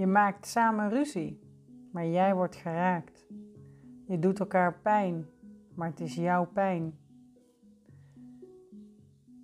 [0.00, 1.40] Je maakt samen ruzie,
[1.92, 3.26] maar jij wordt geraakt.
[4.06, 5.26] Je doet elkaar pijn,
[5.74, 6.98] maar het is jouw pijn.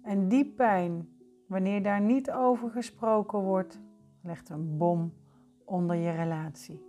[0.03, 1.09] En die pijn,
[1.47, 3.81] wanneer daar niet over gesproken wordt,
[4.23, 5.15] legt een bom
[5.65, 6.85] onder je relatie.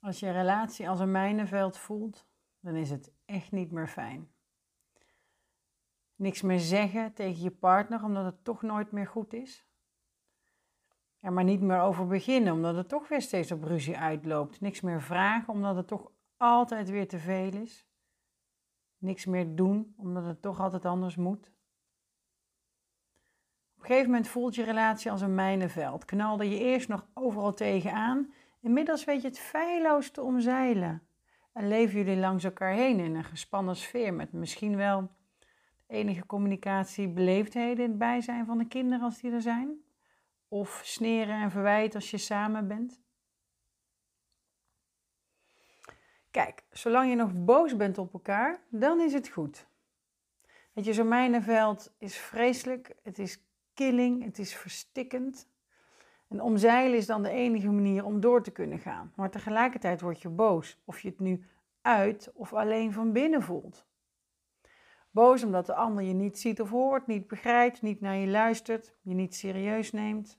[0.00, 2.26] Als je relatie als een mijnenveld voelt,
[2.60, 4.36] dan is het echt niet meer fijn.
[6.18, 9.66] Niks meer zeggen tegen je partner omdat het toch nooit meer goed is.
[11.20, 14.60] Er maar niet meer over beginnen omdat het toch weer steeds op ruzie uitloopt.
[14.60, 17.86] Niks meer vragen omdat het toch altijd weer te veel is.
[18.98, 21.46] Niks meer doen omdat het toch altijd anders moet.
[23.76, 26.04] Op een gegeven moment voelt je relatie als een mijnenveld.
[26.04, 28.32] Knalde je eerst nog overal tegenaan.
[28.60, 31.02] Inmiddels weet je het feilloos te omzeilen.
[31.52, 35.16] En leven jullie langs elkaar heen in een gespannen sfeer met misschien wel
[35.88, 39.82] enige communicatie, beleefdheden in het bijzijn van de kinderen als die er zijn?
[40.48, 43.00] Of sneren en verwijten als je samen bent?
[46.30, 49.66] Kijk, zolang je nog boos bent op elkaar, dan is het goed.
[50.72, 53.42] Weet je, zo'n mijnenveld is vreselijk, het is
[53.74, 55.48] killing, het is verstikkend.
[56.28, 59.12] En omzeilen is dan de enige manier om door te kunnen gaan.
[59.16, 61.46] Maar tegelijkertijd word je boos, of je het nu
[61.82, 63.86] uit of alleen van binnen voelt.
[65.10, 68.94] Boos omdat de ander je niet ziet of hoort, niet begrijpt, niet naar je luistert,
[69.00, 70.38] je niet serieus neemt.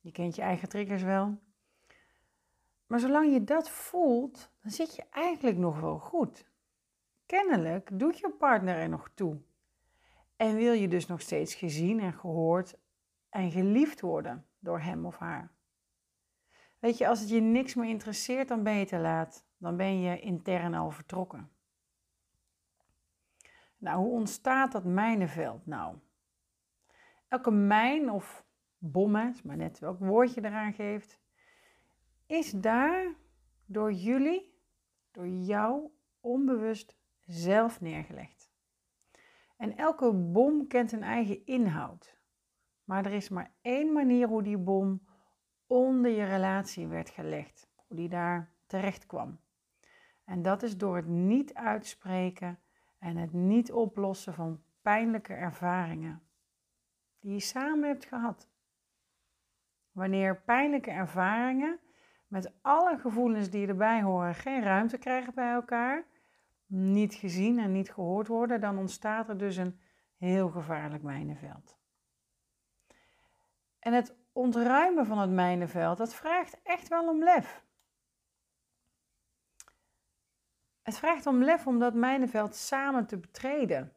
[0.00, 1.38] Je kent je eigen triggers wel.
[2.86, 6.50] Maar zolang je dat voelt, dan zit je eigenlijk nog wel goed.
[7.26, 9.40] Kennelijk doet je partner er nog toe.
[10.36, 12.78] En wil je dus nog steeds gezien en gehoord
[13.28, 15.54] en geliefd worden door hem of haar.
[16.78, 19.44] Weet je, als het je niks meer interesseert, dan te laat.
[19.58, 21.50] Dan ben je intern al vertrokken.
[23.86, 25.96] Nou, hoe ontstaat dat mijnenveld nou?
[27.28, 28.44] Elke mijn of
[28.78, 31.20] bommen, is maar net welk woord je eraan geeft,
[32.26, 33.14] is daar
[33.66, 34.60] door jullie,
[35.10, 38.50] door jou onbewust zelf neergelegd.
[39.56, 42.18] En elke bom kent een eigen inhoud.
[42.84, 45.06] Maar er is maar één manier hoe die bom
[45.66, 49.40] onder je relatie werd gelegd, hoe die daar terecht kwam.
[50.24, 52.60] En dat is door het niet uitspreken
[52.98, 56.22] en het niet oplossen van pijnlijke ervaringen
[57.20, 58.48] die je samen hebt gehad.
[59.92, 61.78] Wanneer pijnlijke ervaringen
[62.26, 66.04] met alle gevoelens die erbij horen geen ruimte krijgen bij elkaar,
[66.66, 69.80] niet gezien en niet gehoord worden, dan ontstaat er dus een
[70.16, 71.78] heel gevaarlijk mijnenveld.
[73.78, 77.64] En het ontruimen van het mijnenveld, dat vraagt echt wel om lef.
[80.86, 83.92] Het vraagt om lef om dat mijnenveld samen te betreden.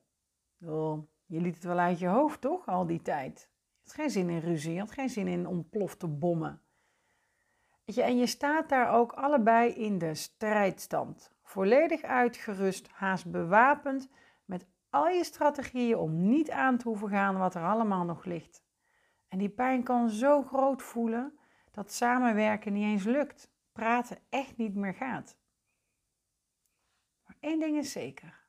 [1.25, 3.49] je liet het wel uit je hoofd, toch, al die tijd?
[3.51, 6.61] Je had geen zin in ruzie, je had geen zin in ontplofte bommen.
[7.85, 11.31] En je staat daar ook allebei in de strijdstand.
[11.43, 14.09] Volledig uitgerust, haast bewapend,
[14.45, 18.63] met al je strategieën om niet aan te hoeven gaan wat er allemaal nog ligt.
[19.27, 21.39] En die pijn kan zo groot voelen
[21.71, 25.37] dat samenwerken niet eens lukt, praten echt niet meer gaat.
[27.39, 28.39] Één ding is zeker: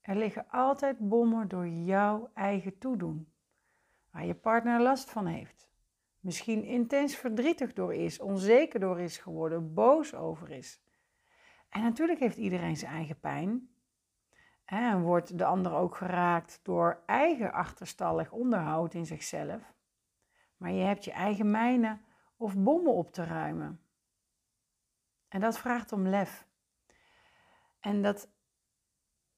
[0.00, 3.32] er liggen altijd bommen door jouw eigen toedoen,
[4.10, 5.68] waar je partner last van heeft.
[6.20, 10.82] Misschien intens verdrietig door is, onzeker door is geworden, boos over is.
[11.68, 13.70] En natuurlijk heeft iedereen zijn eigen pijn.
[14.64, 19.74] En wordt de ander ook geraakt door eigen achterstallig onderhoud in zichzelf.
[20.56, 22.00] Maar je hebt je eigen mijnen
[22.36, 23.80] of bommen op te ruimen.
[25.28, 26.47] En dat vraagt om lef.
[27.80, 28.28] En dat,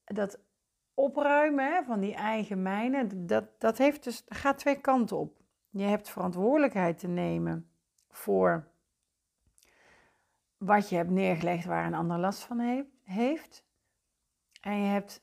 [0.05, 0.41] dat
[0.95, 5.41] opruimen van die eigen mijnen, dat, dat heeft dus, gaat twee kanten op.
[5.71, 7.71] Je hebt verantwoordelijkheid te nemen
[8.09, 8.69] voor
[10.57, 12.59] wat je hebt neergelegd waar een ander last van
[13.03, 13.65] heeft.
[14.61, 15.23] En je hebt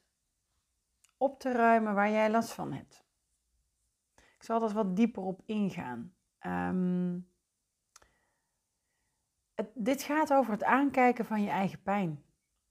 [1.17, 3.05] op te ruimen waar jij last van hebt.
[4.15, 6.13] Ik zal er wat dieper op ingaan.
[6.39, 7.19] Ehm,
[9.73, 12.23] dit gaat over het aankijken van je eigen pijn.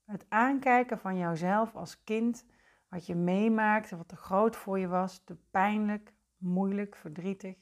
[0.06, 2.47] Het aankijken van jouzelf als kind,
[2.88, 7.56] wat je meemaakt, wat te groot voor je was, te pijnlijk, moeilijk, verdrietig.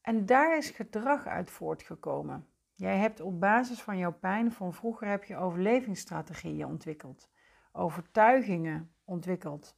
[0.00, 2.46] En daar is gedrag uit voortgekomen.
[2.74, 7.30] Jij hebt op basis van jouw pijn van vroeger heb je overlevingsstrategieën ontwikkeld,
[7.72, 9.76] overtuigingen ontwikkeld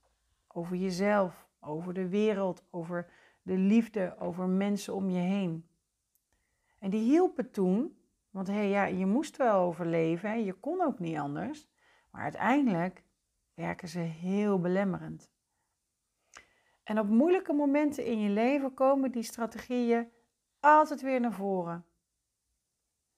[0.49, 3.11] over jezelf, over de wereld, over
[3.43, 5.69] de liefde, over mensen om je heen.
[6.79, 7.98] En die hielpen toen,
[8.31, 11.69] want hey, ja, je moest wel overleven, je kon ook niet anders.
[12.11, 13.03] Maar uiteindelijk
[13.55, 15.31] werken ze heel belemmerend.
[16.83, 20.09] En op moeilijke momenten in je leven komen die strategieën
[20.61, 21.85] altijd weer naar voren.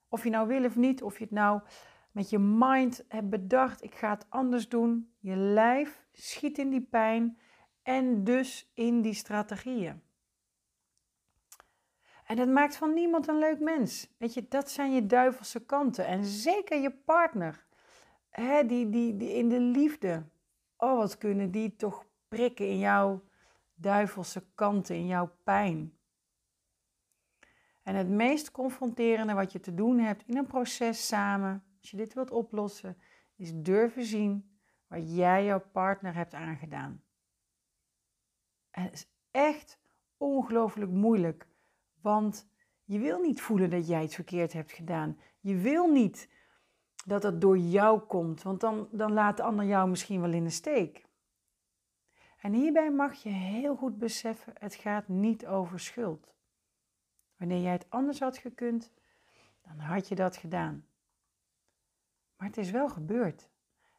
[0.09, 1.61] Of je nou wil of niet, of je het nou
[2.13, 5.15] met je mind hebt bedacht, ik ga het anders doen.
[5.19, 7.39] Je lijf schiet in die pijn
[7.83, 10.03] en dus in die strategieën.
[12.31, 14.09] En dat maakt van niemand een leuk mens.
[14.19, 16.07] Weet je, dat zijn je duivelse kanten.
[16.07, 17.67] En zeker je partner,
[18.29, 20.25] hè, die, die, die in de liefde.
[20.77, 23.23] Oh, wat kunnen die toch prikken in jouw
[23.75, 25.99] duivelse kanten, in jouw pijn.
[27.83, 31.97] En het meest confronterende wat je te doen hebt in een proces samen, als je
[31.97, 32.97] dit wilt oplossen,
[33.37, 37.03] is durven zien wat jij jouw partner hebt aangedaan.
[38.71, 39.79] En het is echt
[40.17, 41.49] ongelooflijk moeilijk,
[42.01, 42.49] want
[42.85, 45.19] je wil niet voelen dat jij iets verkeerd hebt gedaan.
[45.41, 46.29] Je wil niet
[47.05, 50.45] dat het door jou komt, want dan, dan laat de ander jou misschien wel in
[50.45, 51.09] de steek.
[52.41, 56.35] En hierbij mag je heel goed beseffen, het gaat niet over schuld.
[57.37, 58.93] Wanneer jij het anders had gekund,
[59.63, 60.87] dan had je dat gedaan.
[62.37, 63.51] Maar het is wel gebeurd.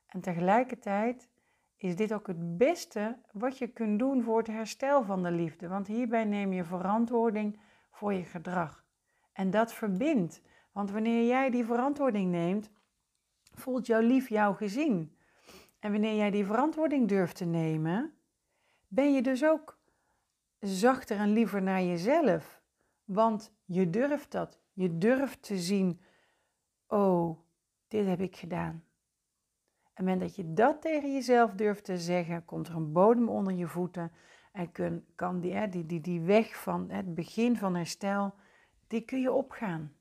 [0.07, 1.30] En tegelijkertijd
[1.75, 5.68] is dit ook het beste wat je kunt doen voor het herstel van de liefde.
[5.68, 7.59] Want hierbij neem je verantwoording
[7.91, 8.85] voor je gedrag.
[9.33, 10.41] En dat verbindt.
[10.71, 12.69] Want wanneer jij die verantwoording neemt,
[13.53, 15.17] voelt jouw lief jou gezien.
[15.79, 18.13] En wanneer jij die verantwoording durft te nemen,
[18.88, 19.79] ben je dus ook
[20.59, 22.61] zachter en liever naar jezelf.
[23.05, 24.59] Want je durft dat.
[24.73, 26.01] Je durft te zien,
[26.88, 27.39] oh,
[27.88, 28.83] dit heb ik gedaan.
[29.93, 33.53] En moment dat je dat tegen jezelf durft te zeggen, komt er een bodem onder
[33.53, 34.11] je voeten
[34.51, 34.71] en
[35.15, 38.33] kan die, die, die, die weg van het begin van herstel,
[38.88, 39.95] die kun je opgaan.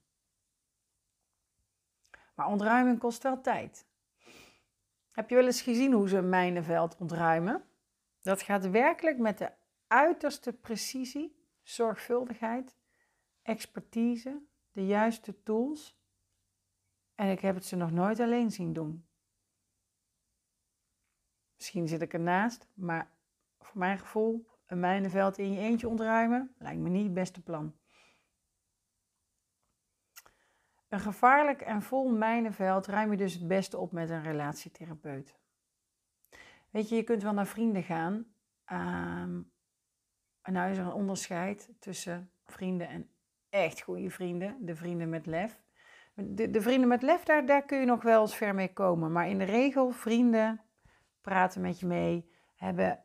[2.35, 3.87] Maar ontruimen kost wel tijd.
[5.11, 7.64] Heb je wel eens gezien hoe ze een mijnenveld ontruimen?
[8.20, 9.52] Dat gaat werkelijk met de
[9.87, 12.76] uiterste precisie, zorgvuldigheid,
[13.43, 14.43] expertise,
[14.73, 15.99] de juiste tools.
[17.14, 19.06] En ik heb het ze nog nooit alleen zien doen.
[21.56, 23.11] Misschien zit ik ernaast, maar
[23.65, 27.79] voor mijn gevoel, een mijnenveld in je eentje ontruimen, lijkt me niet het beste plan.
[30.89, 35.39] Een gevaarlijk en vol mijnenveld ruim je dus het beste op met een relatietherapeut.
[36.71, 38.15] Weet je, je kunt wel naar vrienden gaan.
[38.73, 39.53] Um,
[40.43, 43.11] en nou is er een onderscheid tussen vrienden en
[43.49, 44.57] echt goede vrienden.
[44.61, 45.61] De vrienden met lef.
[46.15, 49.12] De, de vrienden met lef, daar, daar kun je nog wel eens ver mee komen.
[49.12, 50.61] Maar in de regel, vrienden
[51.21, 53.05] praten met je mee, hebben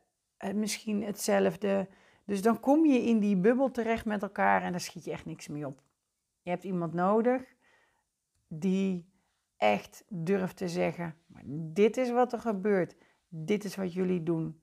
[0.54, 1.88] misschien hetzelfde.
[2.24, 5.24] Dus dan kom je in die bubbel terecht met elkaar en daar schiet je echt
[5.24, 5.82] niks mee op.
[6.42, 7.54] Je hebt iemand nodig
[8.48, 9.10] die
[9.56, 12.96] echt durft te zeggen: maar dit is wat er gebeurt
[13.28, 14.60] dit is wat jullie doen.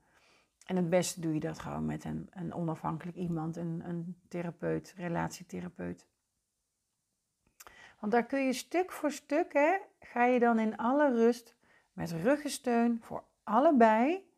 [0.65, 4.93] En het beste doe je dat gewoon met een, een onafhankelijk iemand, een, een therapeut,
[4.97, 6.07] relatietherapeut.
[7.99, 11.55] Want daar kun je stuk voor stuk, hè, ga je dan in alle rust
[11.93, 14.31] met ruggensteun voor allebei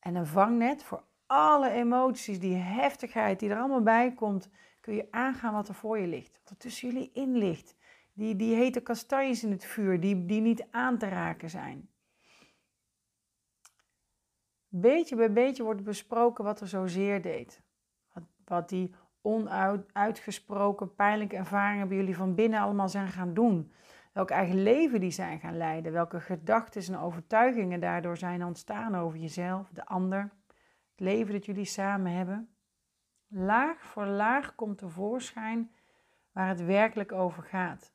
[0.00, 4.50] en een vangnet voor alle emoties, die heftigheid die er allemaal bij komt,
[4.80, 7.76] kun je aangaan wat er voor je ligt, wat er tussen jullie in ligt.
[8.12, 11.88] Die, die hete kastanjes in het vuur, die, die niet aan te raken zijn.
[14.68, 17.62] Beetje bij beetje wordt besproken wat er zo zeer deed.
[18.12, 23.72] Wat, wat die onuitgesproken pijnlijke ervaringen bij jullie van binnen allemaal zijn gaan doen.
[24.12, 25.92] Welk eigen leven die zijn gaan leiden.
[25.92, 30.30] Welke gedachten en overtuigingen daardoor zijn ontstaan over jezelf, de ander.
[30.90, 32.54] Het leven dat jullie samen hebben.
[33.26, 35.70] Laag voor laag komt tevoorschijn
[36.32, 37.92] waar het werkelijk over gaat.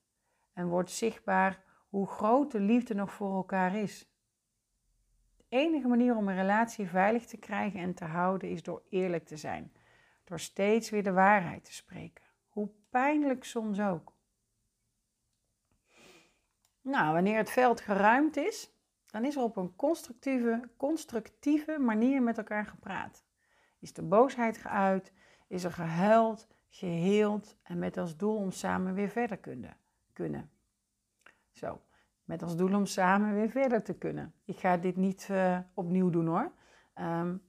[0.53, 4.15] En wordt zichtbaar hoe groot de liefde nog voor elkaar is
[5.55, 9.38] enige manier om een relatie veilig te krijgen en te houden is door eerlijk te
[9.38, 9.74] zijn.
[10.24, 12.24] Door steeds weer de waarheid te spreken.
[12.48, 14.14] Hoe pijnlijk soms ook.
[16.86, 18.72] Nou, wanneer het veld geruimd is,
[19.06, 23.25] dan is er op een constructieve, constructieve manier met elkaar gepraat.
[23.80, 25.13] Is de boosheid geuit,
[25.48, 29.77] is er gehuild, geheeld en met als doel om samen weer verder kunnen.
[30.13, 30.50] kunnen.
[31.51, 31.82] Zo,
[32.24, 34.34] met als doel om samen weer verder te kunnen.
[34.44, 36.51] Ik ga dit niet uh, opnieuw doen hoor.
[36.96, 37.44] Um,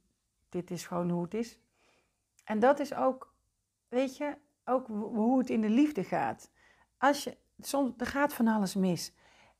[0.49, 1.59] dit is gewoon hoe het is.
[2.45, 3.35] En dat is ook,
[3.89, 6.51] weet je, ook hoe het in de liefde gaat.
[6.99, 9.15] Als je, soms, er gaat van alles mis.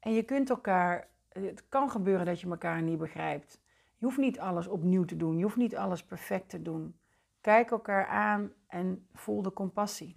[0.07, 3.61] En je kunt elkaar, het kan gebeuren dat je elkaar niet begrijpt.
[3.97, 5.37] Je hoeft niet alles opnieuw te doen.
[5.37, 6.99] Je hoeft niet alles perfect te doen.
[7.41, 10.17] Kijk elkaar aan en voel de compassie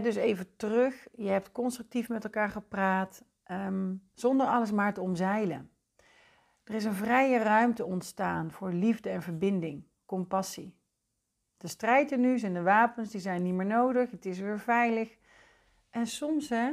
[0.00, 5.70] dus even terug, je hebt constructief met elkaar gepraat, ehm, zonder alles maar te omzeilen.
[6.64, 10.76] Er is een vrije ruimte ontstaan voor liefde en verbinding, compassie.
[11.56, 14.10] De strijd er nu zijn de wapens, die zijn niet meer nodig.
[14.10, 15.18] Het is weer veilig.
[15.90, 16.72] En soms hè,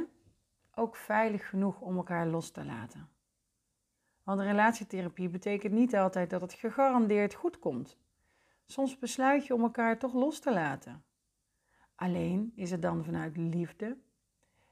[0.74, 3.08] ook veilig genoeg om elkaar los te laten.
[4.22, 7.98] Want relatietherapie betekent niet altijd dat het gegarandeerd goed komt.
[8.66, 11.04] Soms besluit je om elkaar toch los te laten.
[11.94, 13.96] Alleen is het dan vanuit liefde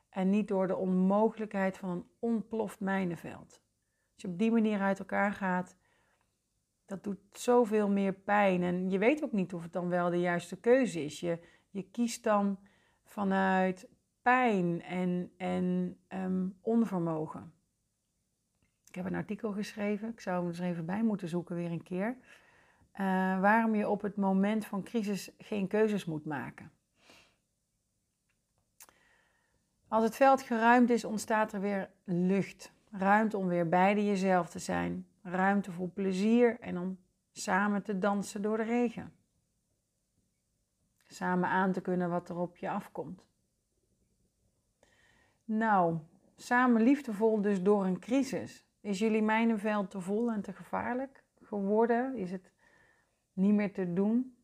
[0.09, 3.63] en niet door de onmogelijkheid van een ontploft mijnenveld.
[4.13, 5.77] Als je op die manier uit elkaar gaat,
[6.87, 8.63] dat doet zoveel meer pijn.
[8.63, 11.21] En je weet ook niet of het dan wel de juiste keuze is.
[11.21, 11.39] Je,
[11.71, 12.59] je kiest dan
[13.05, 13.89] vanuit
[14.29, 17.53] pijn en, en ehm, onvermogen.
[18.89, 21.83] Ik heb een artikel geschreven, ik zou hem er even bij moeten zoeken weer een
[21.83, 22.17] keer.
[22.93, 26.71] Uh, waarom je op het moment van crisis geen keuzes moet maken.
[29.89, 32.73] Als het veld geruimd is, ontstaat er weer lucht.
[32.91, 35.07] Ruimte om weer beide jezelf te zijn.
[35.23, 36.99] Ruimte voor plezier en om
[37.33, 39.13] samen te dansen door de regen.
[41.07, 43.27] Samen aan te kunnen wat er op je afkomt.
[45.49, 45.99] Nou,
[46.37, 48.67] samen liefdevol dus door een crisis.
[48.81, 52.17] Is jullie mijnenveld te vol en te gevaarlijk geworden?
[52.17, 52.53] Is het
[53.33, 54.37] niet meer te doen?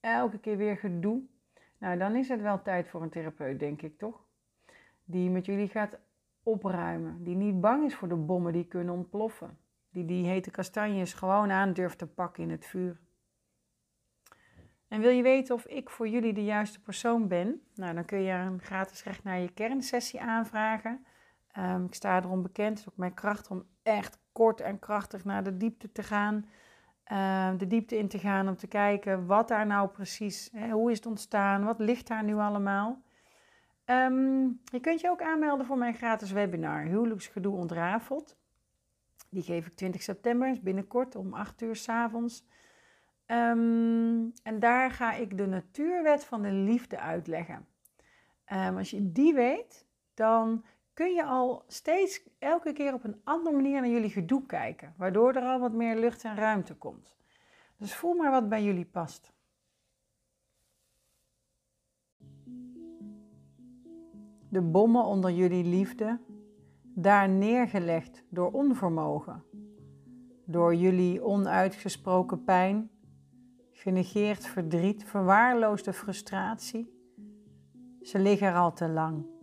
[0.00, 1.22] Elke keer weer gedoe?
[1.78, 4.24] Nou, dan is het wel tijd voor een therapeut, denk ik toch?
[5.04, 5.98] Die met jullie gaat
[6.42, 7.24] opruimen.
[7.24, 9.58] Die niet bang is voor de bommen die kunnen ontploffen.
[9.90, 13.00] Die die hete kastanjes gewoon aan durft te pakken in het vuur.
[14.88, 17.62] En wil je weten of ik voor jullie de juiste persoon ben?
[17.74, 21.04] Nou, dan kun je een gratis recht naar je kernsessie aanvragen.
[21.58, 25.24] Um, ik sta erom bekend, het is ook mijn kracht om echt kort en krachtig
[25.24, 26.46] naar de diepte te gaan.
[27.12, 30.90] Uh, de diepte in te gaan om te kijken wat daar nou precies, hè, hoe
[30.90, 33.02] is het ontstaan, wat ligt daar nu allemaal.
[33.84, 38.36] Um, je kunt je ook aanmelden voor mijn gratis webinar, Huwelijksgedoe ontrafeld.
[39.30, 42.44] Die geef ik 20 september, binnenkort om 8 uur s avonds.
[43.30, 47.66] Um, en daar ga ik de natuurwet van de liefde uitleggen.
[48.52, 53.56] Um, als je die weet, dan kun je al steeds elke keer op een andere
[53.56, 57.16] manier naar jullie gedoe kijken, waardoor er al wat meer lucht en ruimte komt.
[57.76, 59.32] Dus voel maar wat bij jullie past.
[64.48, 66.20] De bommen onder jullie liefde,
[66.82, 69.44] daar neergelegd door onvermogen,
[70.44, 72.90] door jullie onuitgesproken pijn,
[73.78, 76.92] genegeerd verdriet, verwaarloosde frustratie.
[78.00, 79.36] Ze liggen er al te lang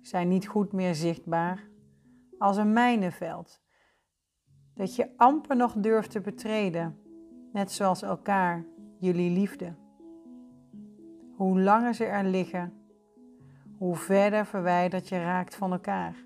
[0.00, 1.68] zijn niet goed meer zichtbaar,
[2.38, 3.62] als een mijnenveld,
[4.74, 6.98] dat je amper nog durft te betreden,
[7.52, 8.64] net zoals elkaar,
[8.98, 9.74] jullie liefde.
[11.34, 12.72] Hoe langer ze er liggen,
[13.78, 16.24] hoe verder verwijderd je raakt van elkaar.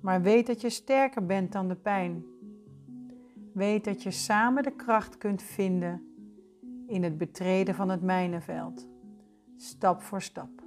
[0.00, 2.24] Maar weet dat je sterker bent dan de pijn.
[3.56, 6.02] Weet dat je samen de kracht kunt vinden
[6.86, 8.88] in het betreden van het mijnenveld,
[9.56, 10.65] stap voor stap.